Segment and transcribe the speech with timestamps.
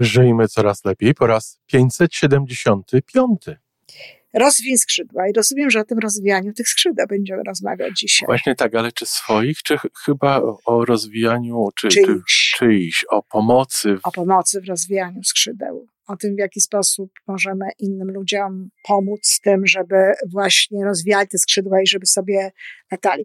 [0.00, 3.40] Żyjmy coraz lepiej po raz 575.
[4.34, 8.26] Rozwiń skrzydła i rozumiem, że o tym rozwijaniu tych skrzydeł będziemy rozmawiać dzisiaj.
[8.26, 12.50] Właśnie tak, ale czy swoich, czy ch- chyba o rozwijaniu, czy, czy Czyichś.
[12.58, 13.96] czyichś, o pomocy?
[14.02, 15.86] O pomocy w rozwijaniu skrzydeł.
[16.06, 19.96] O tym, w jaki sposób możemy innym ludziom pomóc z tym, żeby
[20.32, 22.52] właśnie rozwijali te skrzydła i żeby sobie
[22.92, 23.24] latali.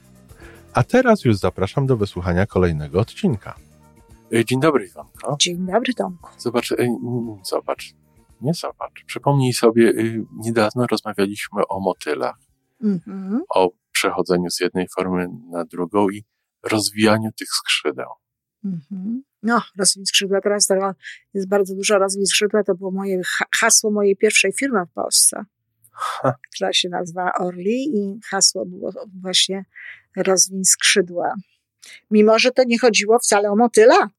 [0.73, 3.55] A teraz już zapraszam do wysłuchania kolejnego odcinka.
[4.33, 5.35] E, Dzień dobry, Iwanko.
[5.39, 6.29] Dzień dobry, Tomku.
[6.37, 6.75] Zobacz, e,
[7.43, 7.93] zobacz,
[8.41, 9.03] nie zobacz.
[9.05, 12.35] Przypomnij sobie, y, niedawno rozmawialiśmy o motylach,
[12.83, 13.41] Mhm.
[13.55, 16.23] o przechodzeniu z jednej formy na drugą i
[16.63, 18.09] rozwijaniu tych skrzydeł.
[18.65, 19.23] Mhm.
[19.43, 20.41] No, rozwij skrzydła.
[20.41, 20.67] Teraz
[21.33, 22.63] jest bardzo dużo rozwij skrzydła.
[22.63, 25.43] To było moje ha- hasło mojej pierwszej firmy w Polsce,
[26.55, 29.65] która się nazywa Orli i hasło było właśnie
[30.15, 31.33] rozwij skrzydła.
[32.11, 34.09] Mimo, że to nie chodziło wcale o motyla,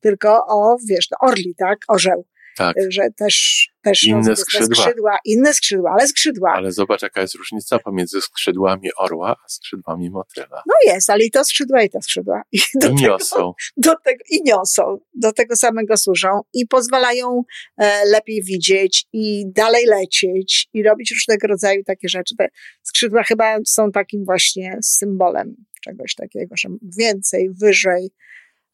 [0.00, 1.78] tylko o, wiesz, no, orli, tak?
[1.88, 2.24] Orzeł.
[2.56, 4.76] Tak, Że też, też Inne skrzydła.
[4.76, 5.18] skrzydła.
[5.24, 6.52] Inne skrzydła, ale skrzydła.
[6.56, 10.62] ale zobacz, jaka jest różnica pomiędzy skrzydłami orła a skrzydłami motyla.
[10.66, 12.42] No jest, ale i to skrzydła, i to skrzydła.
[12.52, 13.52] I do I tego- niosą.
[13.76, 17.42] do tego, i niosą, do tego samego służą i pozwalają
[17.78, 22.34] e, lepiej widzieć i dalej lecieć i robić różnego rodzaju takie rzeczy.
[22.38, 22.48] Te
[22.82, 26.68] skrzydła chyba są takim właśnie symbolem czegoś takiego, że
[26.98, 28.10] więcej, wyżej,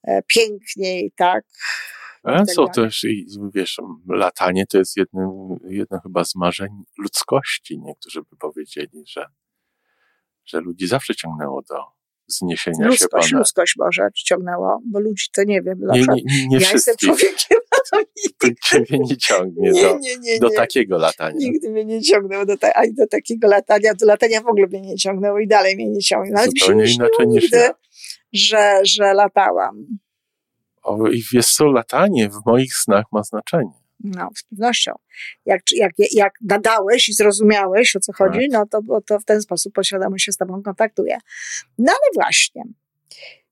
[0.08, 1.44] e, piękniej, tak.
[2.22, 2.74] Tak są dalej.
[2.74, 5.28] też, i wiesz, latanie to jest jednym,
[5.64, 7.80] jedno chyba z marzeń ludzkości.
[7.80, 9.26] Niektórzy by powiedzieli, że,
[10.44, 11.76] że ludzi zawsze ciągnęło do
[12.28, 13.30] wzniesienia się Ludzkość, ponad.
[13.30, 15.78] ludzkość może ciągnęło, bo ludzi to nie wiem.
[15.92, 17.58] Nie, nie, nie, nie ja jestem człowiekiem
[18.38, 21.36] To ciebie nie ciągnie Nie, do, nie, nie, do takiego latania.
[21.38, 23.94] Nigdy mnie nie ciągnęło do, ta, ani do takiego latania.
[23.94, 26.32] Do latania w ogóle mnie nie ciągnęło i dalej mnie nie ciągnie.
[26.32, 27.74] Nawet mi się Zupełnie nie śniło inaczej niż nigdy, ja.
[28.32, 29.86] że, że latałam.
[30.82, 33.72] O, I wiesz co, latanie w moich snach ma znaczenie.
[34.00, 34.92] No, z pewnością.
[35.46, 38.48] Jak, jak, jak nadałeś i zrozumiałeś, o co chodzi, Tak.
[38.52, 41.18] no to, to w ten sposób podświadomość się z tobą kontaktuje.
[41.78, 42.62] No ale właśnie.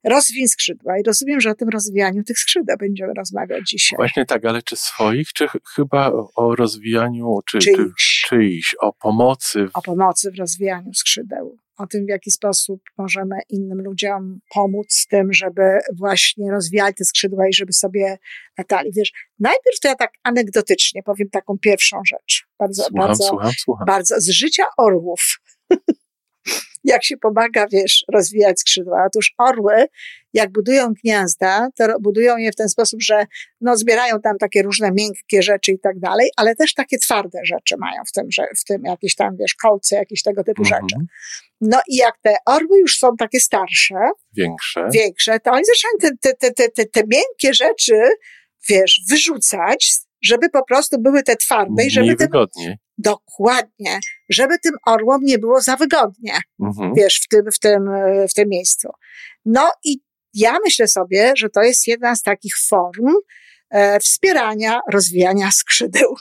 [0.05, 3.97] Rozwiń skrzydła i rozumiem, że o tym rozwijaniu tych skrzydeł będziemy rozmawiać dzisiaj.
[3.97, 8.23] Właśnie tak, ale czy swoich, czy ch- chyba o- rozwijaniu, czy, czy Czyichś.
[8.29, 9.67] czyichś, o pomocy?
[9.67, 15.07] w- o pomocy w rozwijaniu skrzydeł, o tym, w jaki sposób możemy innym ludziom pomóc
[15.11, 15.63] tym, żeby
[15.99, 18.19] właśnie rozwijali te skrzydła i żeby sobie
[18.59, 18.91] latali.
[18.97, 22.47] Wiesz, najpierw to ja tak anegdotycznie powiem taką pierwszą rzecz.
[22.59, 23.87] Bardzo, Słucham, bardzo, słucham, słucham.
[23.87, 25.21] bardzo z życia orłów.
[26.85, 29.05] jak się pomaga, wiesz, rozwijać skrzydła.
[29.07, 29.87] Otóż orły,
[30.33, 33.27] jak budują gniazda, to budują je w ten sposób, że
[33.61, 37.77] no, zbierają tam takie różne miękkie rzeczy i tak dalej, ale też takie twarde rzeczy
[37.79, 40.95] mają w tym, że, w tym jakieś tam, wiesz, kolce, jakieś tego typu rzeczy.
[40.95, 41.07] Mhm.
[41.61, 43.95] No i jak te orły już są takie starsze,
[44.37, 44.89] Większe.
[44.93, 48.03] większe, to oni zaczynają te, te, te, te, te, te miękkie rzeczy,
[48.69, 49.93] wiesz, wyrzucać,
[50.23, 52.29] żeby po prostu były te twarde i żeby tym,
[52.99, 53.99] dokładnie,
[54.29, 56.95] żeby tym orłom nie było za wygodnie Mhm.
[56.95, 57.91] wiesz, w tym, w tym,
[58.31, 58.89] w tym miejscu.
[59.45, 60.01] No i
[60.35, 63.07] ja myślę sobie, że to jest jedna z takich form
[63.71, 66.17] e, wspierania, rozwijania skrzydeł.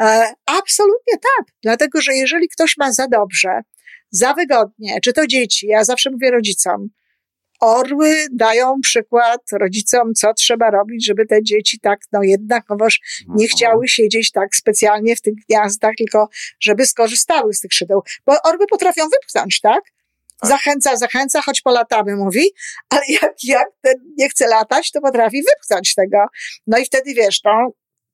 [0.00, 3.60] E, absolutnie tak, dlatego że jeżeli ktoś ma za dobrze,
[4.10, 6.88] za wygodnie, czy to dzieci, ja zawsze mówię rodzicom,
[7.60, 13.48] orły dają przykład rodzicom, co trzeba robić, żeby te dzieci tak, no jednakowoż nie Mhm.
[13.48, 16.28] chciały siedzieć tak specjalnie w tych gniazdach, tylko
[16.60, 18.02] żeby skorzystały z tych szydeł.
[18.26, 19.80] Bo orły potrafią wypchnąć, tak?
[20.40, 20.50] Tak.
[20.50, 22.50] Zachęca, zachęca, choć polatamy, mówi,
[22.88, 26.18] ale jak, jak ten nie chce latać, to potrafi wypchnąć tego.
[26.66, 27.72] No i wtedy wiesz, no,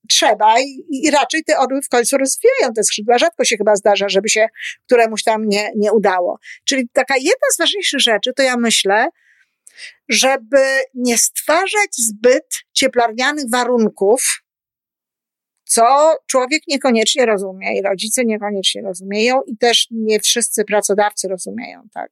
[0.08, 3.18] trzeba i, i raczej te orły w końcu rozwijają te skrzydła.
[3.18, 4.46] Rzadko się chyba zdarza, żeby się
[4.86, 6.38] któremuś tam nie, nie udało.
[6.64, 9.08] Czyli taka jedna z ważniejszych rzeczy, to ja myślę,
[10.08, 14.42] żeby nie stwarzać zbyt cieplarnianych warunków,
[15.64, 22.10] co człowiek niekoniecznie rozumie i rodzice niekoniecznie rozumieją i też nie wszyscy pracodawcy rozumieją, tak.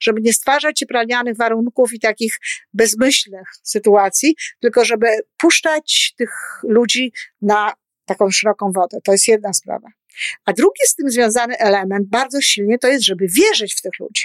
[0.00, 2.38] Żeby nie stwarzać cieplarnianych warunków i takich
[2.72, 5.06] bezmyślnych sytuacji, tylko żeby
[5.36, 6.30] puszczać tych
[6.62, 7.12] ludzi
[7.42, 7.72] na
[8.04, 8.98] taką szeroką wodę.
[9.04, 9.88] To jest jedna sprawa.
[10.44, 14.24] A drugi z tym związany element bardzo silnie to jest, żeby wierzyć w tych ludzi.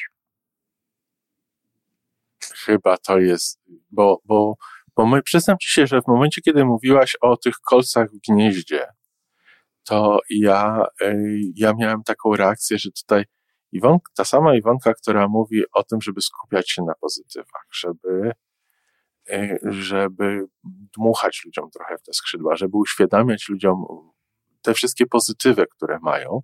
[2.55, 3.59] Chyba to jest,
[3.91, 4.55] bo, bo,
[4.95, 8.85] bo my, przyznam ci się, że w momencie, kiedy mówiłaś o tych kolcach w gnieździe,
[9.83, 10.85] to ja,
[11.55, 13.25] ja miałem taką reakcję, że tutaj
[13.71, 18.31] Iwonka, ta sama Iwonka, która mówi o tym, żeby skupiać się na pozytywach, żeby,
[19.63, 20.45] żeby
[20.97, 23.85] dmuchać ludziom trochę w te skrzydła, żeby uświadamiać ludziom
[24.61, 26.41] te wszystkie pozytywy, które mają,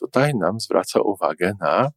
[0.00, 1.90] tutaj nam zwraca uwagę na,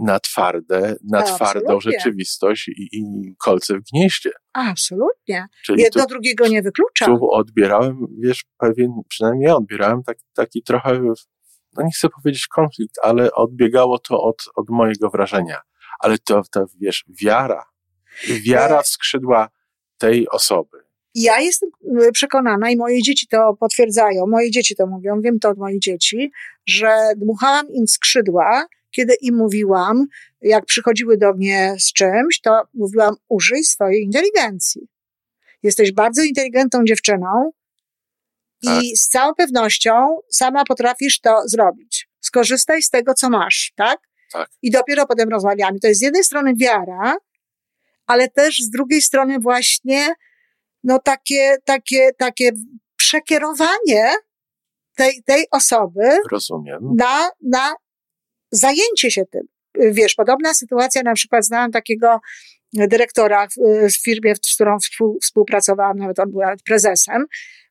[0.00, 3.02] na twarde, na no, twardą rzeczywistość i, i
[3.38, 4.30] kolce w gnieździe.
[4.52, 5.46] Absolutnie.
[5.64, 7.06] Czyli Jedno tu, drugiego nie wyklucza.
[7.06, 11.00] Tu odbierałem, wiesz, pewien, przynajmniej ja odbierałem tak, taki trochę,
[11.76, 15.60] no nie chcę powiedzieć konflikt, ale odbiegało to od, od mojego wrażenia.
[16.00, 17.64] Ale to, to wiesz, wiara,
[18.44, 19.48] wiara w skrzydła
[19.98, 21.70] tej osoby, ja jestem
[22.08, 25.80] y, przekonana i moje dzieci to potwierdzają, moje dzieci to mówią, wiem to od moich
[25.80, 26.32] dzieci,
[26.66, 30.06] że dmuchałam im skrzydła, kiedy im mówiłam,
[30.40, 34.88] jak przychodziły do mnie z czymś, to mówiłam, użyj swojej inteligencji.
[35.62, 37.52] Jesteś bardzo inteligentną dziewczyną
[38.62, 38.82] i tak.
[38.94, 42.08] z całą pewnością sama potrafisz to zrobić.
[42.20, 43.98] Skorzystaj z tego, co masz, tak?
[44.32, 44.50] tak.
[44.62, 45.80] I dopiero potem rozmawiamy.
[45.80, 47.16] To jest z jednej strony wiara,
[48.06, 50.14] ale też z drugiej strony właśnie
[50.84, 52.52] no takie, takie, takie
[52.96, 54.14] przekierowanie
[54.96, 56.78] tej, tej osoby Rozumiem.
[56.96, 57.74] Na, na
[58.50, 59.42] zajęcie się tym.
[59.74, 62.20] Wiesz, podobna sytuacja, na przykład znałam takiego
[62.72, 63.46] dyrektora
[63.92, 64.76] w firmie, z którą
[65.22, 67.26] współpracowałam, nawet on był prezesem,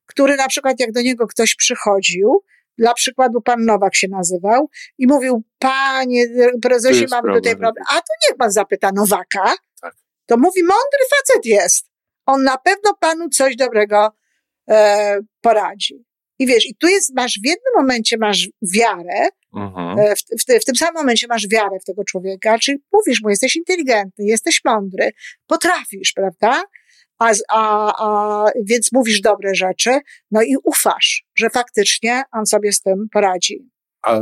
[0.06, 2.44] który na przykład jak do niego ktoś przychodził,
[2.78, 6.26] dla przykładu pan Nowak się nazywał i mówił, panie
[6.62, 7.84] prezesie, mamy tutaj problem.
[7.90, 9.56] A to niech pan zapyta Nowaka.
[9.81, 9.96] Tak.
[10.26, 11.90] To mówi, mądry facet jest
[12.30, 14.12] on na pewno panu coś dobrego
[14.70, 16.06] e, poradzi.
[16.40, 19.30] I wiesz, i tu jest, masz w jednym momencie masz wiarę,
[20.16, 23.56] w, w, w, tym samym momencie masz wiarę w tego człowieka, czyli mówisz mu, jesteś
[23.56, 25.12] inteligentny, jesteś mądry,
[25.48, 26.63] potrafisz, prawda?
[27.19, 30.00] A, a, a, więc mówisz dobre rzeczy,
[30.31, 33.69] no i ufasz, że faktycznie on sobie z tym poradzi.
[34.01, 34.19] A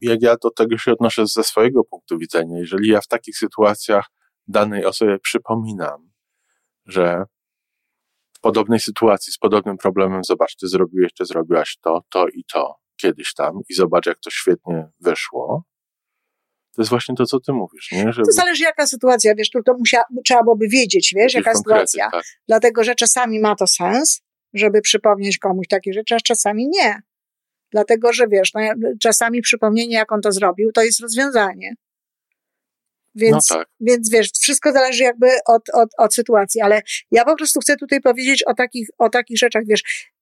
[0.00, 4.06] jak ja do tego się odnoszę ze swojego punktu widzenia, jeżeli ja w takich sytuacjach
[4.48, 6.10] danej osobie przypominam,
[6.86, 7.24] że
[8.36, 12.85] w podobnej sytuacji, z podobnym problemem, zobacz, ty zrobiłeś, ty zrobiłaś to, to i to
[12.96, 15.64] kiedyś tam i zobacz, jak to świetnie wyszło.
[16.76, 18.12] To jest właśnie to, co ty mówisz, nie?
[18.12, 18.26] Żeby...
[18.26, 22.10] To zależy jaka sytuacja, wiesz, to, to musia, trzeba byłoby wiedzieć, wiesz, jaka sytuacja.
[22.10, 22.24] Tak.
[22.48, 24.22] Dlatego, że czasami ma to sens,
[24.54, 27.02] żeby przypomnieć komuś takie rzeczy, a czasami nie.
[27.72, 28.60] Dlatego, że wiesz, no,
[29.02, 31.74] czasami przypomnienie, jak on to zrobił, to jest rozwiązanie.
[33.14, 33.68] Więc, no tak.
[33.80, 38.00] więc wiesz, wszystko zależy jakby od, od, od sytuacji, ale ja po prostu chcę tutaj
[38.00, 40.12] powiedzieć o takich, o takich rzeczach, wiesz,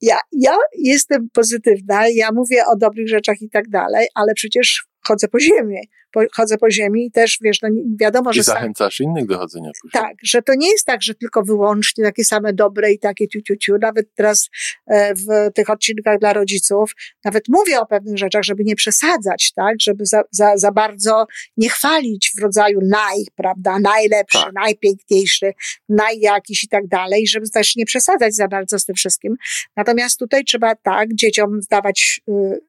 [0.00, 5.28] ja, ja jestem pozytywna, ja mówię o dobrych rzeczach i tak dalej, ale przecież chodzę
[5.28, 5.76] po ziemi.
[6.12, 7.68] Po, chodzę po ziemi i też, wiesz, no
[8.00, 8.40] wiadomo, że...
[8.40, 10.04] I zachęcasz innych do chodzenia po ziemi.
[10.04, 13.40] Tak, że to nie jest tak, że tylko wyłącznie takie same dobre i takie ciu,
[13.42, 13.78] ciu, ciu.
[13.80, 14.48] Nawet teraz
[14.86, 16.92] e, w tych odcinkach dla rodziców
[17.24, 19.74] nawet mówię o pewnych rzeczach, żeby nie przesadzać, tak?
[19.80, 21.26] Żeby za, za, za bardzo
[21.56, 23.78] nie chwalić w rodzaju naj, prawda?
[23.78, 24.52] Najlepszy, tak.
[24.52, 25.52] najpiękniejszy,
[25.88, 29.36] najjakiś i tak dalej, żeby też nie przesadzać za bardzo z tym wszystkim.
[29.76, 32.67] Natomiast tutaj trzeba tak dzieciom zdawać y,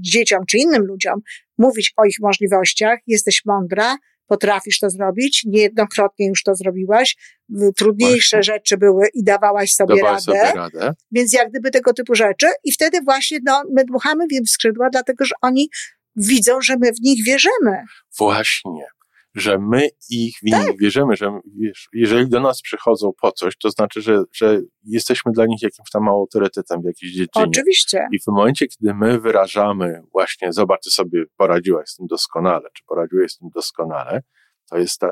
[0.00, 1.20] dzieciom czy innym ludziom,
[1.58, 3.96] mówić o ich możliwościach, jesteś mądra,
[4.26, 7.16] potrafisz to zrobić, niejednokrotnie już to zrobiłaś,
[7.76, 8.54] trudniejsze właśnie.
[8.54, 10.94] rzeczy były i dawałaś sobie radę, sobie radę.
[11.12, 14.88] Więc jak gdyby tego typu rzeczy i wtedy właśnie no, my dmuchamy w im skrzydła,
[14.92, 15.68] dlatego że oni
[16.16, 17.84] widzą, że my w nich wierzymy.
[18.18, 18.84] Właśnie
[19.36, 20.78] że my ich w tak.
[20.78, 25.46] wierzymy, że wiesz, jeżeli do nas przychodzą po coś, to znaczy, że, że jesteśmy dla
[25.46, 27.46] nich jakimś tam autorytetem w jakiejś dziedzinie.
[27.46, 28.06] Oczywiście.
[28.12, 32.84] I w momencie, kiedy my wyrażamy właśnie, zobacz, ty sobie poradziłaś z tym doskonale, czy
[32.86, 34.22] poradziłeś z tym doskonale,
[34.70, 35.10] to jest ta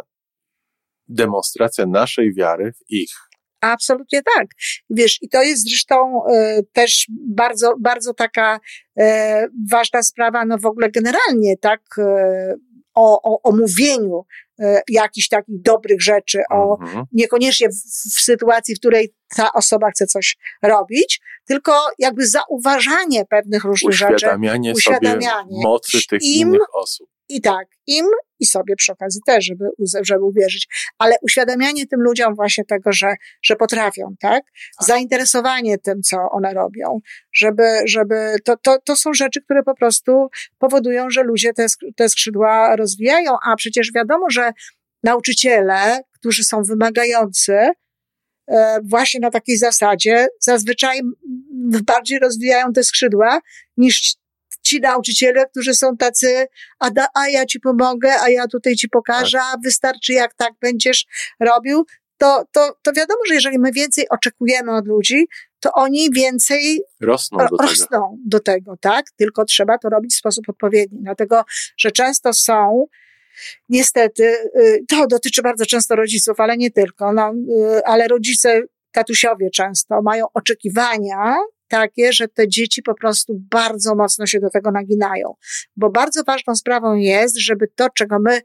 [1.09, 3.11] demonstracja naszej wiary w ich.
[3.61, 4.47] Absolutnie tak.
[4.91, 8.61] Wiesz, i to jest zresztą e, też bardzo, bardzo taka
[8.99, 12.55] e, ważna sprawa, no w ogóle generalnie, tak, e,
[12.95, 14.27] o, o, o mówieniu
[14.59, 17.05] e, jakichś takich dobrych rzeczy, o mhm.
[17.13, 17.75] niekoniecznie w,
[18.17, 24.15] w, sytuacji, w której ta osoba chce coś robić, tylko jakby zauważanie pewnych różnych rzeczy.
[24.15, 27.09] Uświadamianie sobie mocy tych im, innych osób.
[27.29, 28.07] I tak, im
[28.45, 29.65] i sobie przy okazji też, żeby,
[30.03, 34.45] żeby uwierzyć, ale uświadamianie tym ludziom właśnie tego, że, że potrafią, tak?
[34.79, 34.87] tak?
[34.87, 37.01] Zainteresowanie tym, co one robią,
[37.33, 42.09] żeby, żeby, to, to, to są rzeczy, które po prostu powodują, że ludzie te, te
[42.09, 44.53] skrzydła rozwijają, a przecież wiadomo, że
[45.03, 47.69] nauczyciele, którzy są wymagający,
[48.49, 51.01] e, właśnie na takiej zasadzie, zazwyczaj
[51.87, 53.41] bardziej rozwijają te skrzydła
[53.77, 54.15] niż
[54.65, 56.47] ci nauczyciele, którzy są tacy,
[56.79, 60.53] a, da, a ja ci pomogę, a ja tutaj ci pokażę, a wystarczy jak tak
[60.61, 61.07] będziesz
[61.41, 61.87] robił,
[62.19, 65.27] to, to, to wiadomo, że jeżeli my więcej oczekujemy od ludzi,
[65.61, 68.17] to oni więcej rosną do, rosną tego.
[68.27, 69.07] do tego, tak?
[69.17, 71.45] Tylko trzeba to robić w sposób odpowiedni, dlatego,
[71.77, 72.87] że często są
[73.69, 74.25] niestety,
[74.57, 77.33] y, to dotyczy bardzo często rodziców, ale nie tylko, no,
[77.79, 81.35] y, ale rodzice, tatusiowie często mają oczekiwania
[81.69, 85.35] takie, że te dzieci po prostu bardzo mocno się do tego naginają.
[85.77, 88.41] Bo bardzo ważną sprawą jest, żeby to, czego my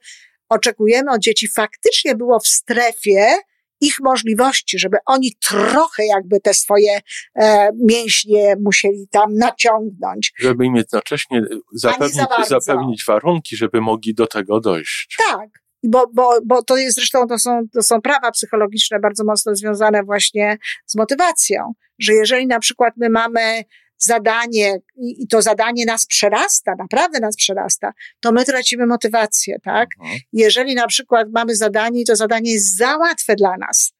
[0.49, 3.35] oczekujemy od dzieci, faktycznie było w strefie
[3.81, 6.99] ich możliwości, żeby oni trochę jakby te swoje
[7.35, 10.33] e, mięśnie musieli tam naciągnąć.
[10.39, 11.41] Żeby im jednocześnie
[11.73, 15.17] zapewnić, zapewnić warunki, żeby mogli do tego dojść.
[15.29, 15.49] Tak.
[15.83, 20.03] Bo, bo, bo to jest zresztą, to są, to są prawa psychologiczne bardzo mocno związane
[20.03, 23.63] właśnie z motywacją, że jeżeli na przykład my mamy
[23.97, 29.89] zadanie i to zadanie nas przerasta, naprawdę nas przerasta, to my tracimy motywację, tak?
[29.99, 30.19] Mhm.
[30.33, 33.93] Jeżeli na przykład mamy zadanie i to zadanie jest za łatwe dla nas,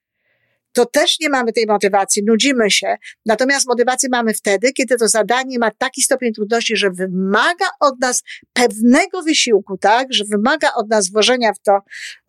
[0.73, 2.95] to też nie mamy tej motywacji, nudzimy się.
[3.25, 8.23] Natomiast motywację mamy wtedy, kiedy to zadanie ma taki stopień trudności, że wymaga od nas
[8.53, 10.07] pewnego wysiłku, tak?
[10.13, 11.79] Że wymaga od nas włożenia w to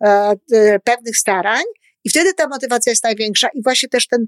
[0.03, 1.63] e, e, pewnych starań
[2.03, 4.25] i wtedy ta motywacja jest największa i właśnie też ten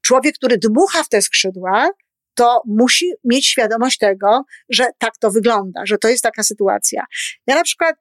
[0.00, 1.90] człowiek, który dmucha w te skrzydła,
[2.34, 7.04] to musi mieć świadomość tego, że tak to wygląda, że to jest taka sytuacja.
[7.46, 7.96] Ja na przykład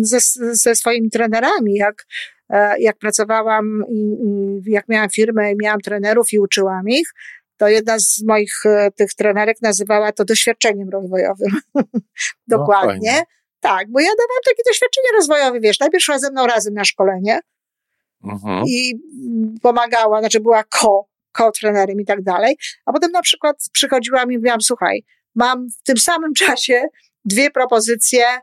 [0.00, 0.18] ze,
[0.52, 2.06] ze swoimi trenerami, jak,
[2.78, 7.12] jak pracowałam i, jak miałam firmę i miałam trenerów i uczyłam ich,
[7.56, 11.60] to jedna z moich e, tych trenerek nazywała to doświadczeniem rozwojowym.
[12.46, 13.16] Dokładnie.
[13.16, 13.24] No,
[13.60, 17.40] tak, bo ja dawałam takie doświadczenie rozwojowe, wiesz, najpierw szła ze mną razem na szkolenie
[18.24, 18.64] mhm.
[18.66, 18.94] i
[19.62, 22.56] pomagała, znaczy była ko co-trenerem i tak dalej.
[22.84, 26.82] A potem na przykład przychodziłam i mówiłam, słuchaj, mam w tym samym czasie
[27.24, 28.40] dwie propozycje, e,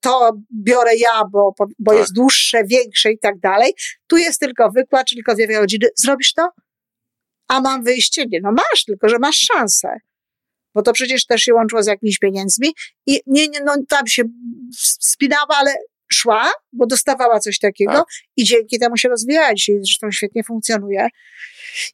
[0.00, 0.32] to
[0.64, 2.00] biorę ja, bo, bo tak.
[2.00, 3.72] jest dłuższe, większe i tak dalej.
[4.06, 5.88] Tu jest tylko wykład, czy tylko dwie godziny.
[5.96, 6.48] Zrobisz to?
[7.48, 8.26] A mam wyjście?
[8.26, 9.88] Nie, no masz, tylko że masz szansę.
[10.74, 12.72] Bo to przecież też się łączyło z jakimiś pieniędzmi
[13.06, 14.22] i nie, nie, no tam się
[15.00, 15.74] spinała, ale
[16.12, 18.06] szła, bo dostawała coś takiego tak.
[18.36, 19.54] i dzięki temu się rozwijała.
[19.54, 21.08] Dzisiaj zresztą świetnie funkcjonuje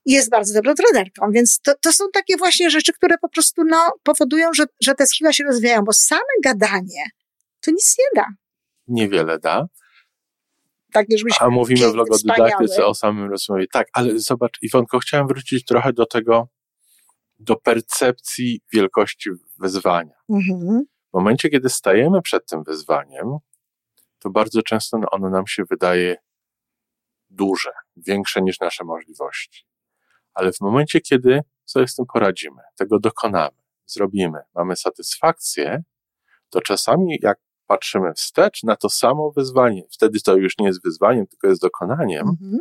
[0.05, 1.31] i jest bardzo dobrą trenerką.
[1.33, 5.07] Więc to, to są takie właśnie rzeczy, które po prostu no, powodują, że, że te
[5.07, 7.05] skrzydła się rozwijają, bo same gadanie
[7.61, 8.27] to nic nie da.
[8.89, 9.67] Niewiele da.
[10.93, 11.07] Tak,
[11.41, 13.67] A mówimy w logodydaktyce o samym rozwoju.
[13.73, 16.49] Tak, ale zobacz, Iwonko, chciałem wrócić trochę do tego,
[17.39, 20.15] do percepcji wielkości wyzwania.
[20.31, 20.85] Mhm.
[21.11, 23.37] W momencie, kiedy stajemy przed tym wyzwaniem,
[24.19, 26.17] to bardzo często ono nam się wydaje
[27.31, 29.67] duże, większe niż nasze możliwości.
[30.35, 35.83] Ale w momencie, kiedy sobie z tym poradzimy, tego dokonamy, zrobimy, mamy satysfakcję,
[36.51, 37.39] to czasami jak
[37.69, 42.29] patrzymy wstecz na to samo wyzwanie, wtedy to już nie jest wyzwaniem, tylko jest dokonaniem,
[42.29, 42.59] mhm.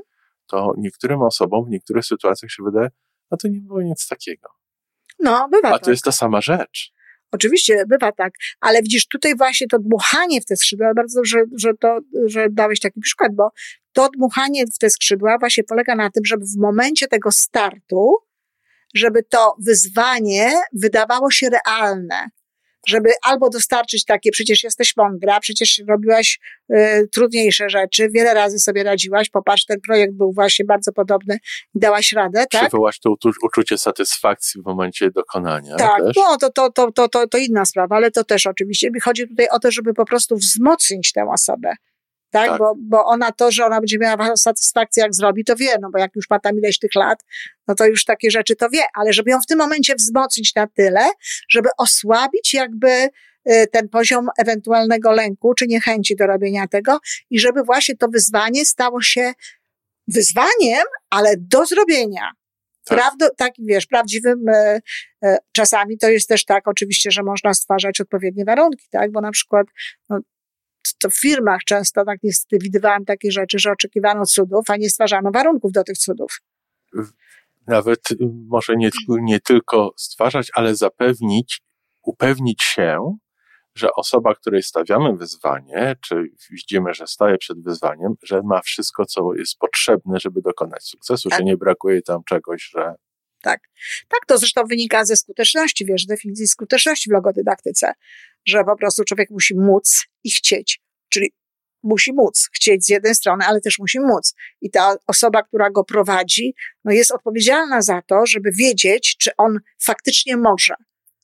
[0.47, 2.89] to niektórym osobom w niektórych sytuacjach się wydaje,
[3.31, 4.49] no to nie było nic takiego.
[5.19, 5.87] No, bywa A to tak.
[5.87, 6.91] jest ta sama rzecz.
[7.31, 11.73] Oczywiście bywa tak, ale widzisz, tutaj właśnie to dmuchanie w te skrzydła, bardzo dobrze, że,
[11.73, 13.49] to, że dałeś taki przykład, bo
[13.93, 18.15] to dmuchanie w te skrzydła właśnie polega na tym, żeby w momencie tego startu,
[18.93, 22.29] żeby to wyzwanie wydawało się realne
[22.87, 26.39] żeby albo dostarczyć takie, przecież jesteś mądra, przecież robiłaś
[26.71, 31.37] y, trudniejsze rzeczy, wiele razy sobie radziłaś, popatrz, ten projekt był właśnie bardzo podobny
[31.75, 32.61] i dałaś radę, tak?
[32.61, 35.75] Przywołaś to uczucie satysfakcji w momencie dokonania.
[35.75, 36.15] Tak, też?
[36.15, 38.91] no to, to, to, to, to, to inna sprawa, ale to też oczywiście.
[38.91, 41.73] Mi chodzi tutaj o to, żeby po prostu wzmocnić tę osobę
[42.31, 42.49] tak?
[42.49, 42.59] tak?
[42.59, 45.99] Bo, bo ona to, że ona będzie miała satysfakcję, jak zrobi, to wie, no bo
[45.99, 47.23] jak już ma tam ileś tych lat,
[47.67, 50.67] no to już takie rzeczy to wie, ale żeby ją w tym momencie wzmocnić na
[50.67, 51.09] tyle,
[51.49, 57.63] żeby osłabić jakby y, ten poziom ewentualnego lęku czy niechęci do robienia tego i żeby
[57.63, 59.33] właśnie to wyzwanie stało się
[60.07, 62.31] wyzwaniem, ale do zrobienia.
[62.87, 62.97] Tak.
[62.97, 64.79] Prawdo, tak, wiesz, prawdziwym e,
[65.23, 69.31] e, czasami to jest też tak, oczywiście, że można stwarzać odpowiednie warunki, tak, bo na
[69.31, 69.67] przykład
[70.09, 70.19] no,
[70.93, 75.31] to w firmach często tak niestety widywałam takie rzeczy, że oczekiwano cudów, a nie stwarzano
[75.31, 76.41] warunków do tych cudów.
[77.67, 78.15] Nawet y,
[78.47, 81.61] może nie, nie tylko stwarzać, ale zapewnić,
[82.03, 83.17] upewnić się,
[83.75, 89.33] że osoba, której stawiamy wyzwanie, czy widzimy, że staje przed wyzwaniem, że ma wszystko, co
[89.33, 91.39] jest potrzebne, żeby dokonać sukcesu, tak.
[91.39, 92.95] że nie brakuje tam czegoś, że
[93.47, 93.61] tak.
[94.07, 97.93] Tak, to zresztą wynika ze skuteczności, wiesz, definicji skuteczności w logodydaktyce,
[98.45, 100.81] że po prostu człowiek musi móc i chcieć.
[101.09, 101.33] Czyli
[101.83, 104.33] musi móc, chcieć z jednej strony, ale też musi móc.
[104.61, 109.59] I ta osoba, która go prowadzi, no jest odpowiedzialna za to, żeby wiedzieć, czy on
[109.83, 110.73] faktycznie może.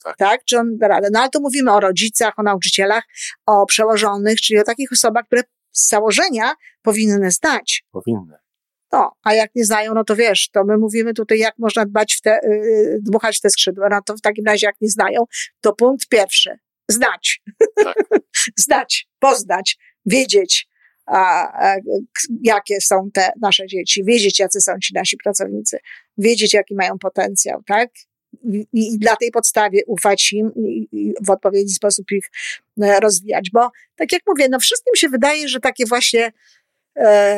[0.03, 0.17] tak.
[0.17, 0.45] tak?
[0.45, 1.07] Czy on da radę?
[1.13, 3.03] No ale to mówimy o rodzicach, o nauczycielach,
[3.45, 7.83] o przełożonych, czyli o takich osobach, które z założenia powinny znać.
[7.91, 8.42] Powinny.
[8.93, 12.15] No, a jak nie znają, no to wiesz, to my mówimy tutaj, jak można dbać
[12.15, 13.88] w te, yy, dmuchać te skrzydła.
[13.91, 15.23] No to w takim razie, jak nie znają,
[15.62, 16.59] to punkt pierwszy.
[16.89, 17.41] Znać.
[17.83, 17.95] Tak.
[18.65, 20.67] znać, poznać, wiedzieć,
[21.05, 21.75] a, a,
[22.43, 25.77] jakie są te nasze dzieci, wiedzieć, jacy są ci nasi pracownicy,
[26.17, 27.89] wiedzieć, jaki mają potencjał, tak?
[28.43, 32.25] I, i na tej podstawie ufać im i, i w odpowiedni sposób ich
[32.81, 33.50] e, rozwijać.
[33.53, 36.31] Bo, tak jak mówię, no wszystkim się wydaje, że takie właśnie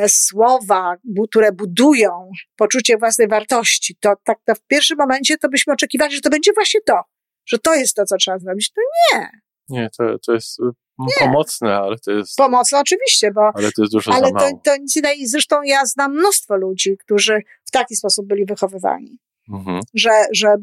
[0.08, 5.74] słowa, bu, które budują poczucie własnej wartości, to tak to w pierwszym momencie to byśmy
[5.74, 7.02] oczekiwali, że to będzie właśnie to,
[7.46, 8.72] że to jest to, co trzeba zrobić.
[8.72, 8.82] To
[9.14, 9.30] nie.
[9.70, 10.60] Nie, to, to jest
[11.00, 11.08] nie.
[11.20, 12.36] pomocne, ale to jest.
[12.38, 13.52] Pomocne oczywiście, bo.
[13.56, 14.52] Ale to jest dużo ale za mało.
[14.52, 15.28] to, to nic nie daje.
[15.28, 19.20] Zresztą ja znam mnóstwo ludzi, którzy w taki sposób byli wychowywani.
[19.50, 19.80] Mhm.
[19.94, 20.56] Że, że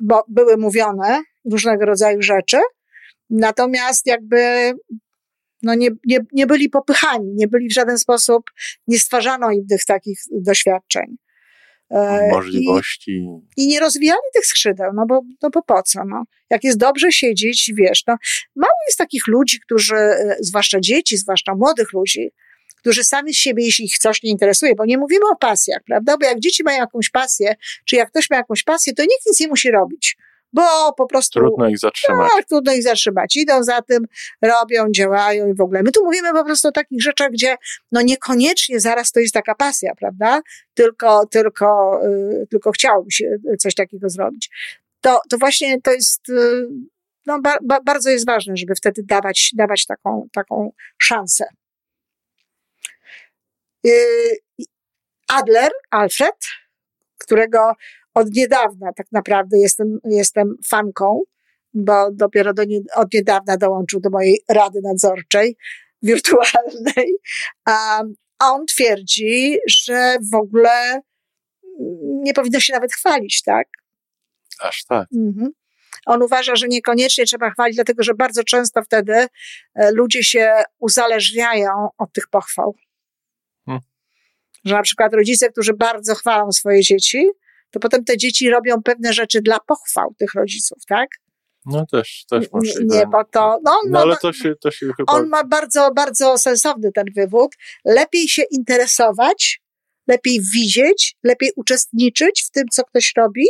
[0.00, 2.58] bo były mówione różnego rodzaju rzeczy,
[3.30, 4.72] natomiast jakby
[5.64, 8.42] no nie, nie, nie byli popychani, nie byli w żaden sposób,
[8.86, 11.16] nie stwarzano im tych takich doświadczeń.
[11.90, 13.26] E, Możliwości.
[13.56, 16.04] I, I, nie rozwijali tych skrzydeł, no bo, no bo po co?
[16.04, 16.24] No?
[16.50, 18.16] Jak jest dobrze siedzieć, wiesz, no,
[18.56, 22.30] mało jest takich ludzi, którzy, e, zwłaszcza dzieci, zwłaszcza młodych ludzi,
[22.76, 26.16] którzy sami z siebie, jeśli ich coś nie interesuje, bo nie mówimy o pasjach, prawda?
[26.20, 27.54] Bo jak dzieci mają jakąś pasję,
[27.84, 30.16] czy jak ktoś ma jakąś pasję, to nikt nic nie musi robić
[30.54, 31.40] bo po prostu.
[31.40, 32.30] Trudno ich zatrzymać.
[32.36, 33.36] Tak, trudno ich zatrzymać.
[33.36, 34.04] Idą za tym,
[34.42, 35.82] robią, działają i w ogóle.
[35.82, 37.56] My tu mówimy po prostu o takich rzeczach, gdzie
[37.92, 40.40] no niekoniecznie zaraz to jest taka pasja, prawda?
[40.74, 44.50] Tylko, tylko, yy, tylko chciałbym się coś takiego zrobić.
[45.00, 46.68] To, to właśnie to jest, yy,
[47.26, 51.44] no, ba, ba, bardzo jest ważne, żeby wtedy dawać, dawać taką, taką szansę.
[53.84, 53.92] Yy,
[55.28, 56.36] Adler, Alfred,
[57.18, 57.72] którego
[58.14, 61.22] od niedawna tak naprawdę jestem, jestem fanką,
[61.74, 65.56] bo dopiero do nie, od niedawna dołączył do mojej rady nadzorczej
[66.02, 67.16] wirtualnej.
[67.64, 68.02] A
[68.38, 71.00] on twierdzi, że w ogóle
[72.00, 73.68] nie powinno się nawet chwalić, tak?
[74.60, 75.08] Aż tak.
[75.16, 75.52] Mhm.
[76.06, 79.26] On uważa, że niekoniecznie trzeba chwalić, dlatego że bardzo często wtedy
[79.74, 82.76] e, ludzie się uzależniają od tych pochwał.
[83.66, 83.82] Hmm.
[84.64, 87.30] Że na przykład rodzice, którzy bardzo chwalą swoje dzieci,
[87.74, 91.08] to potem te dzieci robią pewne rzeczy dla pochwał tych rodziców, tak?
[91.66, 92.96] No też, też możliwe.
[92.96, 95.12] Nie, bo to, no, no, ale to się, to się chyba...
[95.12, 97.50] On ma bardzo, bardzo sensowny ten wywód.
[97.84, 99.60] Lepiej się interesować,
[100.08, 103.46] lepiej widzieć, lepiej uczestniczyć w tym, co ktoś robi,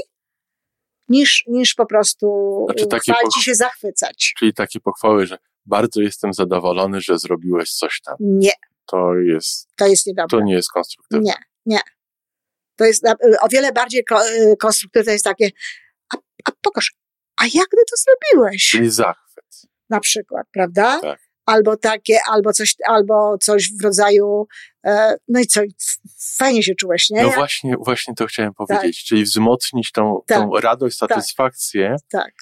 [1.08, 2.26] niż, niż po prostu
[2.66, 4.34] znaczy, chwalić się zachwycać.
[4.38, 8.16] Czyli takie pochwały, że bardzo jestem zadowolony, że zrobiłeś coś tam.
[8.20, 8.52] Nie.
[8.86, 9.68] To jest...
[9.76, 10.38] To jest niedobre.
[10.38, 11.24] To nie jest konstruktywne.
[11.24, 11.34] Nie,
[11.66, 11.80] nie.
[12.76, 13.04] To jest
[13.40, 15.50] o wiele bardziej y, konstruktywne jest takie,
[16.14, 16.94] a, a pokaż,
[17.36, 18.70] a jak ty to zrobiłeś?
[18.70, 19.62] Czyli zachwyt.
[19.90, 21.00] Na przykład, prawda?
[21.00, 21.24] Tak.
[21.46, 24.46] Albo takie, albo coś, albo coś w rodzaju,
[24.86, 25.60] e, no i co,
[26.36, 27.22] fajnie się czułeś, nie?
[27.22, 29.06] No właśnie, właśnie to chciałem powiedzieć, tak.
[29.06, 30.38] czyli wzmocnić tą, tak.
[30.38, 31.10] tą radość, tak.
[31.10, 32.32] satysfakcję tak.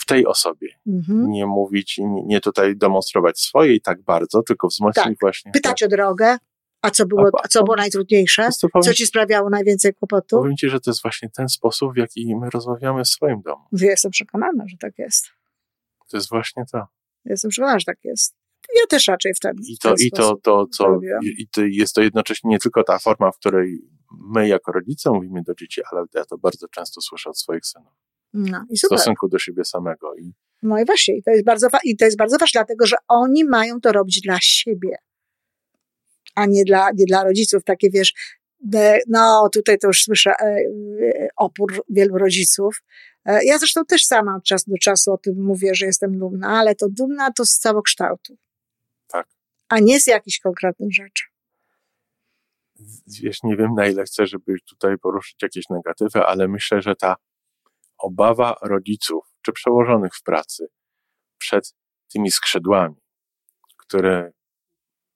[0.00, 0.68] w tej osobie.
[0.86, 1.30] Mhm.
[1.30, 5.20] Nie mówić, nie, nie tutaj demonstrować swojej tak bardzo, tylko wzmocnić tak.
[5.20, 5.52] właśnie.
[5.52, 6.38] Pytać o drogę,
[6.82, 8.48] a co było, a co było najtrudniejsze?
[8.72, 10.40] Powiem, co ci sprawiało najwięcej kłopotów?
[10.40, 13.64] Powiem ci, że to jest właśnie ten sposób, w jaki my rozmawiamy w swoim domu.
[13.72, 15.26] Jestem przekonana, że tak jest.
[16.08, 16.86] To jest właśnie to.
[17.24, 18.34] Jestem przekonana, że tak jest.
[18.80, 22.02] Ja też raczej w ten, I to, i to, to, co, i to jest to
[22.02, 23.78] jednocześnie nie tylko ta forma, w której
[24.34, 27.92] my jako rodzice mówimy do dzieci, ale ja to bardzo często słyszę od swoich synów.
[28.34, 30.14] No, i w stosunku do siebie samego.
[30.16, 30.32] I...
[30.62, 33.44] No i właśnie, i to jest bardzo, i to jest bardzo ważne, dlatego że oni
[33.44, 34.96] mają to robić dla siebie
[36.34, 37.64] a nie dla, nie dla rodziców.
[37.64, 38.14] Takie wiesz,
[39.08, 42.82] no tutaj to już słyszę e, e, opór wielu rodziców.
[43.24, 46.48] E, ja zresztą też sama od czasu do czasu o tym mówię, że jestem dumna,
[46.48, 48.36] ale to dumna to z całokształtu.
[49.08, 49.26] Tak.
[49.68, 51.24] A nie z jakichś konkretnych rzeczy.
[53.22, 57.16] Wiesz, nie wiem na ile chcę, żeby tutaj poruszyć jakieś negatywy, ale myślę, że ta
[57.98, 60.66] obawa rodziców czy przełożonych w pracy
[61.38, 61.74] przed
[62.12, 62.96] tymi skrzydłami,
[63.76, 64.32] które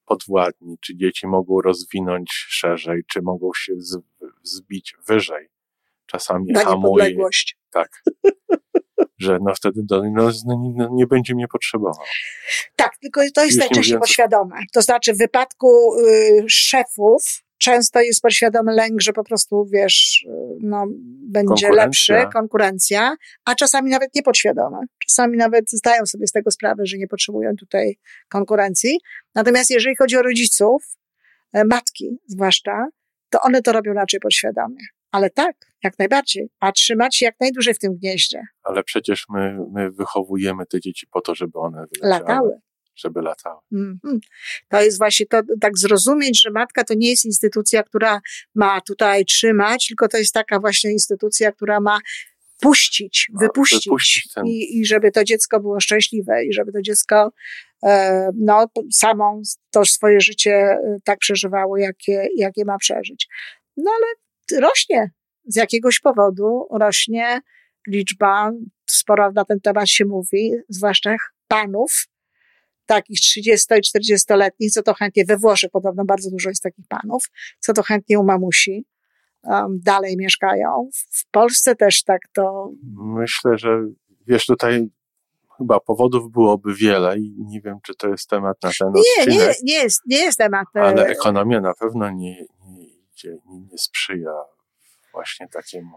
[0.06, 3.72] podwładni, czy dzieci mogą rozwinąć szerzej, czy mogą się
[4.42, 5.48] zbić wyżej.
[6.06, 7.16] Czasami Na hamuje.
[7.70, 8.02] Tak.
[9.18, 12.04] że no wtedy do, no, no, nie będzie mnie potrzebował.
[12.76, 14.56] Tak, tylko to jest Już najczęściej podświadome.
[14.72, 20.26] To znaczy w wypadku y, szefów często jest podświadomy lęk, że po prostu, wiesz,
[20.60, 20.86] no,
[21.30, 24.78] będzie lepszy, konkurencja, a czasami nawet niepodświadome.
[25.08, 29.00] Czasami nawet zdają sobie z tego sprawę, że nie potrzebują tutaj konkurencji.
[29.34, 30.82] Natomiast jeżeli chodzi o rodziców,
[31.52, 32.86] e, matki zwłaszcza,
[33.30, 34.80] to one to robią raczej podświadomie.
[35.12, 36.50] ale tak, jak najbardziej.
[36.60, 38.42] A trzymać się jak najdłużej w tym gnieździe.
[38.62, 42.20] Ale przecież my, my wychowujemy te dzieci po to, żeby one wyleciały.
[42.20, 42.60] Latały.
[42.96, 43.60] Żeby latały.
[43.72, 44.20] Mhm.
[44.68, 48.20] To jest właśnie to, tak zrozumieć, że matka to nie jest instytucja, która
[48.54, 51.98] ma tutaj trzymać, tylko to jest taka właśnie instytucja, która ma
[52.60, 57.32] puścić, wypuścić, wypuścić ten- I, i żeby to dziecko było szczęśliwe i żeby to dziecko
[57.84, 63.28] e, no, samo to swoje życie e, tak przeżywało, jakie, jakie ma przeżyć.
[63.76, 64.06] No ale
[64.60, 65.10] rośnie
[65.46, 67.40] z jakiegoś powodu, rośnie
[67.88, 68.52] liczba,
[68.86, 71.16] sporo na ten temat się mówi, zwłaszcza
[71.48, 72.06] panów,
[72.86, 77.24] takich 30 i 40-letnich, co to chętnie, we Włoszech podobno bardzo dużo jest takich panów,
[77.60, 78.86] co to chętnie u mamusi
[79.42, 80.88] um, dalej mieszkają.
[81.10, 83.80] W Polsce też tak to Myślę, że
[84.26, 84.88] wiesz, tutaj
[85.58, 89.56] chyba powodów byłoby wiele i nie wiem, czy to jest temat na ten nie, odcinek,
[89.62, 90.66] nie, nie jest, nie jest temat.
[90.76, 94.32] e, ale ekonomia na pewno nie, nie idzie, nie, nie sprzyja
[95.12, 95.96] właśnie takiemu.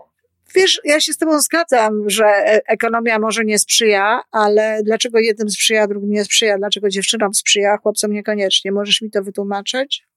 [0.55, 5.49] Wiesz, ja się z tobą zgadzam, że e- ekonomia może nie sprzyja, ale dlaczego jednym
[5.49, 6.57] sprzyja, drugim nie sprzyja?
[6.57, 8.71] Dlaczego dziewczynom sprzyja, chłopcom niekoniecznie?
[8.71, 10.07] Możesz mi to wytłumaczyć?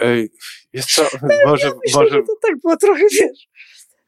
[0.00, 0.30] Ej,
[0.72, 1.02] jest co,
[1.46, 3.48] może, Myślę, może, że to tak było trochę, wiesz,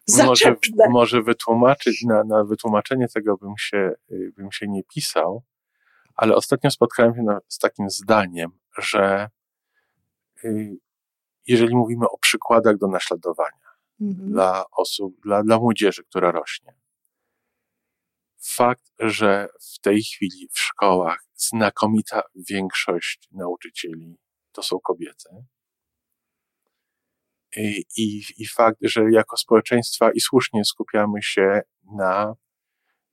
[0.09, 0.89] może, zaczepne.
[0.91, 5.43] może wytłumaczyć, na, na wytłumaczenie tego bym się, y, bym się nie pisał,
[6.15, 9.29] ale ostatnio spotkałem się na, z takim zdaniem, że
[10.45, 10.77] y,
[11.47, 13.67] jeżeli mówimy o przykładach do naśladowania
[14.01, 14.31] Mhm.
[14.33, 16.75] dla osób, dla, dla młodzieży, która rośnie,
[18.43, 24.17] fakt, że w tej chwili w szkołach znakomita większość nauczycieli
[24.53, 25.29] to są kobiety,
[27.57, 31.61] i, i, i fakt, że jako społeczeństwa i słusznie skupiamy się
[31.97, 32.35] na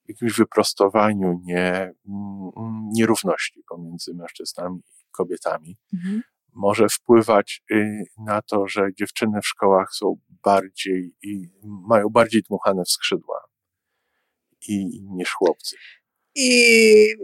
[0.07, 6.21] jakimś wyprostowaniu nie, mm, nierówności pomiędzy mężczyznami i kobietami, Mhm.
[6.55, 12.83] Może wpływać y, na to, że dziewczyny w szkołach są bardziej i mają bardziej dmuchane
[12.83, 13.43] w skrzydła
[14.67, 15.75] i, niż chłopcy.
[16.35, 16.53] I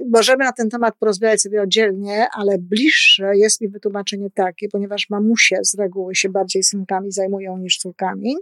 [0.10, 5.58] możemy na ten temat porozmawiać sobie oddzielnie, ale bliższe jest mi wytłumaczenie takie, ponieważ mamusie
[5.63, 8.36] z reguły się bardziej synkami zajmują niż córkami,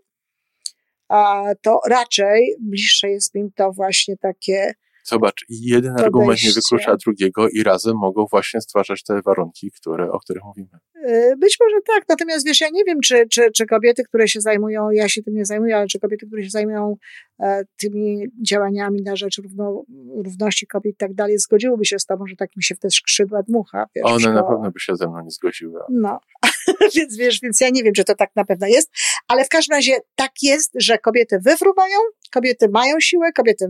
[1.10, 4.74] a to raczej bliższe jest mi to właśnie takie
[5.10, 10.20] Zobacz, jeden argument nie wyklucza drugiego i razem mogą właśnie stwarzać te warunki, które, o
[10.20, 10.70] których mówimy.
[11.10, 14.42] Y, Być może tak, natomiast wiesz, ja nie wiem, czy, czy, czy kobiety, które się
[14.42, 16.96] zajmują, ja się tym nie zajmuję, ale czy kobiety, które się zajmują
[17.40, 19.84] e, tymi działaniami na rzecz równo,
[20.24, 23.44] równości kobiet i tak dalej, zgodziłyby się z tobą, że takim się w te skrzydła
[23.44, 23.86] dmucha.
[23.96, 24.46] Wiesz, One na szkołach.
[24.48, 25.80] pewno by się ze mną nie zgodziły.
[25.90, 26.20] No,
[26.96, 28.92] więc wiesz, więc ja nie wiem, czy to tak na pewno jest,
[29.28, 31.98] ale w każdym razie tak jest, że kobiety wywrówają,
[32.34, 33.68] kobiety mają siłę, kobiety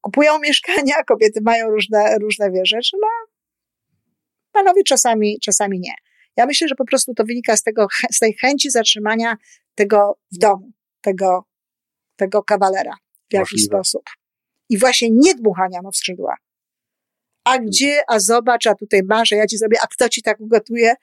[0.00, 3.08] kupują mieszkania, kobiety mają różne, różne wiesz, rzeczy, no,
[4.52, 5.94] panowie czasami, czasami nie.
[6.36, 9.36] Ja myślę, że po prostu to wynika z tego, z tej chęci zatrzymania
[9.74, 11.44] tego w domu, tego,
[12.16, 12.94] tego kawalera
[13.30, 13.76] w jakiś Możliwe.
[13.76, 14.02] sposób.
[14.68, 16.36] I właśnie nie dmuchania mu w skrzydła.
[17.44, 20.40] A gdzie, a zobacz, a tutaj masz, a ja ci zrobię, a kto ci tak
[20.40, 20.94] ugotuje?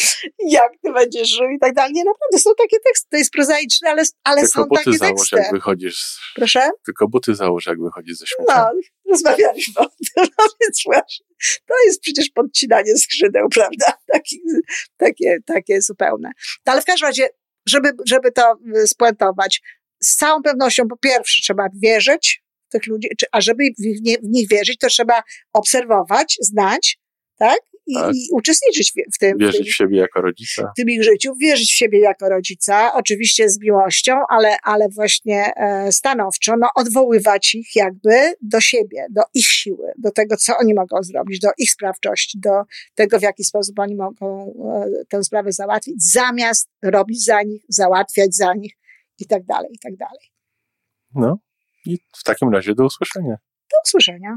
[0.48, 1.92] jak ty będziesz żył i tak dalej.
[1.92, 5.30] Nie, naprawdę są takie teksty, to jest prozaiczne, ale, ale Tylko są buty takie załóż,
[5.30, 5.36] teksty.
[5.36, 6.02] jak wychodzisz.
[6.02, 6.70] z- Proszę?
[6.84, 8.70] Tylko buty załóż, jak wychodzisz ze śmietnika.
[8.74, 9.96] No, rozmawialiśmy o tym,
[10.38, 11.26] no więc właśnie,
[11.66, 13.92] to jest przecież podcinanie skrzydeł, prawda?
[14.12, 14.40] Taki,
[14.96, 16.30] takie, takie zupełne.
[16.66, 17.28] No, ale w każdym razie,
[17.68, 19.62] żeby, żeby to y, spuentować,
[20.02, 24.22] z całą pewnością po pierwsze trzeba wierzyć w tych ludzi, a żeby w, nie, w
[24.24, 26.98] nich wierzyć, to trzeba obserwować, znać,
[27.38, 27.58] tak?
[27.86, 28.14] I, Tak.
[28.14, 29.04] i uczestniczyć w, w tym.
[29.14, 30.72] w tym Wierzyć w siebie jako rodzica.
[30.72, 35.54] w tym ich życiu, wierzyć w siebie jako rodzica, oczywiście z miłością, ale, ale właśnie
[35.56, 40.74] e, stanowczo, no, odwoływać ich jakby do siebie, do ich siły, do tego, co oni
[40.74, 42.62] mogą zrobić, do ich sprawczości, do
[42.94, 44.54] tego, w jaki sposób oni mogą
[45.00, 48.72] e, tę sprawę załatwić, zamiast robić za nich, załatwiać za nich
[49.18, 50.32] i tak dalej, i tak dalej.
[51.14, 51.38] No
[51.86, 53.36] i w takim razie do usłyszenia.
[53.72, 54.36] Do usłyszenia.